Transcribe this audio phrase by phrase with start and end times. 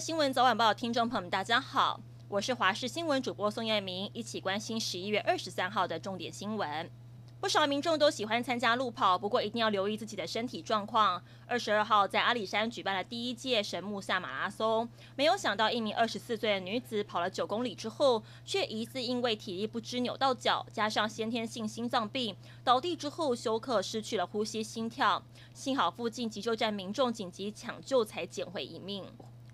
[0.00, 1.98] 新闻早晚报听众朋友们，大家好，
[2.28, 6.88] 我是华视新闻主播宋彦明，一起关心十一月二十三号的重点新闻。
[7.40, 11.20] 不少民众都喜欢参加路跑，不过一定要留意自己的身体状况。
[11.48, 25.20] 二十二号在阿里山举办了第一届神木下马拉松，没有想到一名二十四岁的女子跑了九公里之后，却疑似因为体力不支扭到脚，加上先天性心脏病，倒地之后休克，失去了呼吸心跳。
[25.52, 29.04] 幸好附近急救站民众紧急抢救，才捡回一命。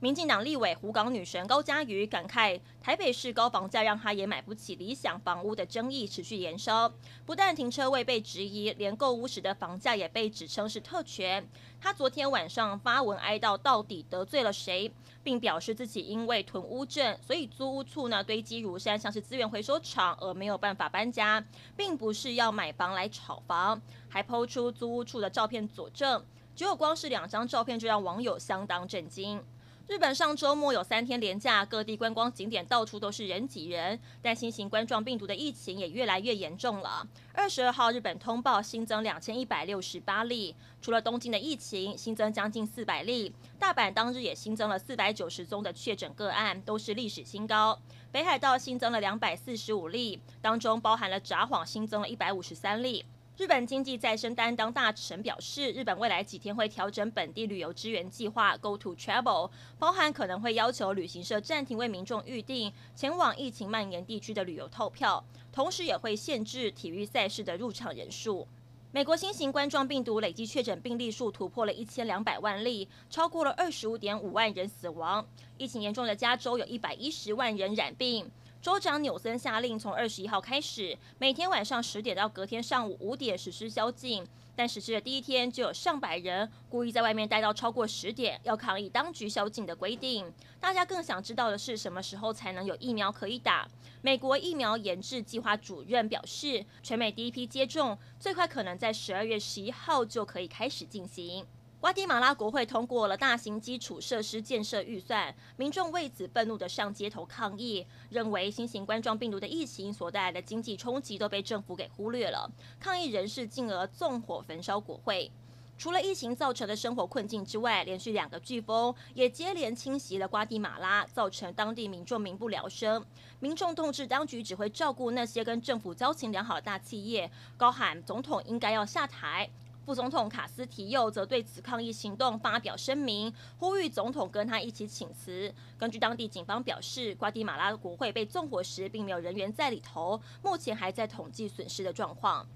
[0.00, 6.88] 民进党立委湖港女神高嘉瑜感慨，台北市高房价让她也买不起理想房屋的争议持续延烧。
[7.26, 11.44] 不但停车位被质疑，连购屋时的房价也被指称是特权。
[11.80, 14.88] 她昨天晚上发文哀悼，到底得罪了谁，
[15.24, 21.44] 并表示自己因为囤屋证，所以租屋处呢堆积如山，像是资源回收场，而没有办法搬家，
[21.76, 26.24] 并不是要买房来炒房，还抛出租屋处的照片佐证。
[26.54, 29.42] 只有光是两张照片就让网友相当震惊。
[29.88, 37.08] 日本上周末有三天连假，各地观光景点到处都是人挤人，但新型冠状病毒的疫情也越来越严重了。
[37.32, 47.80] 二十二号，日本通报新增两千一百六十八例，除了东京的疫情新增将近四百例，大阪当日也新增了四百九十宗的确诊个案，都是历史新高。
[48.12, 53.06] 北海道新增了两百四十五例，当中包含了札幌新增了一百五十三例。
[53.38, 68.44] 日本经济再生担当大臣表示，日本未来几天会调整本地旅游支援计划 Go to Travel，包含可能会要求旅行社暂停为民众预定前往疫情蔓延地区的旅游套票，同时也会限制体育赛事的入场人数。
[68.90, 75.24] 美国新型冠状病毒累计确诊病例数突破了一千两百万例，超过了二十五点五万人死亡。
[75.56, 78.28] 疫情严重的加州有一百一十万人染病。
[78.60, 84.26] 州长纽森下令，从二十一号开始，每天晚上十点到隔天上午五点实施宵禁。
[84.56, 90.32] 但实施的第一天，就有上百人故意在外面待到超过十点，要抗议当局宵禁的规定。
[90.58, 93.68] 大家更想知道的是，什么时候才能有疫苗可以打？
[94.02, 101.46] 美国疫苗研制计划主任表示，全美第一批接种最快可能在十二月十一号就可以开始进行。
[101.80, 112.50] 瓜地马拉国会通过了大型基础设施建设预算，民众为此愤怒地上街头抗议，认为新型冠状病毒的疫情所带来的经济冲击都被政府给忽略了。
[112.80, 115.30] 抗议人士进而纵火焚烧国会。
[115.78, 123.06] 除了疫情造成的生活困境之外，连续两个飓风也接连侵袭了瓜地马拉，造成当地民众民不聊生。
[123.38, 129.48] 民众痛斥当局只会照顾那些跟政府交情良好的大企业，高喊总统应该要下台。
[129.88, 135.50] 副总统卡斯提又则对此抗议行动发表声明，呼吁总统跟他一起请辞。
[135.78, 142.46] 根据当地警方表示，瓜迪马拉国会被纵火时并没有人员在里头，目前还在统计损失的状况。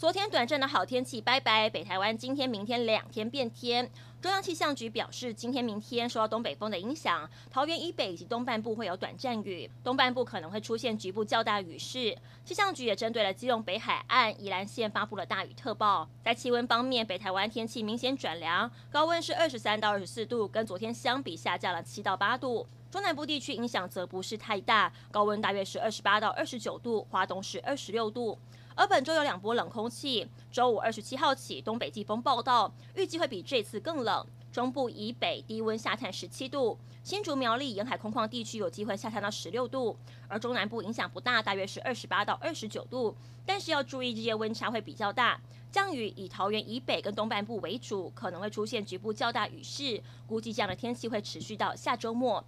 [0.00, 3.86] 昨天短暂的好天气拜拜，北台湾今天、明天两天变天。
[4.22, 12.16] 中央气象局表示，今天、明天受到东北风的影响，桃园以北以及东半部会有短暂雨，东半部可能会出现局部较大雨势。
[12.46, 16.08] 气象局也针对了基隆北海岸、宜兰县发布了大雨特报。
[16.24, 22.66] 在气温方面，北台湾天气明显转凉，高温是二十三到二十四度，跟昨天相比下降了七到八度。
[22.90, 28.38] 中南部地区影响则不是太大，高温大约是二十八到二十九度，华东是二十六度。
[28.80, 34.26] 而本周有两波冷空气，周五二十七号起东北季风报到，预计会比这次更冷。
[34.50, 39.94] 中部以北低温下探十七度，新竹苗栗沿海空旷地区有机会下探到十六度，
[40.28, 43.14] 而中南部影响不大，大约是二十八到二十九度。
[43.44, 45.38] 但是要注意，日夜温差会比较大，
[45.70, 52.42] 降雨以桃园以北跟东半部为主，可能会出现局部较大雨势，估计这样的天气会持续到下周末。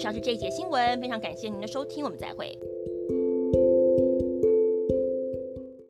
[0.00, 2.58] 以上是这一节新闻，非常感谢您的收听，我们再会。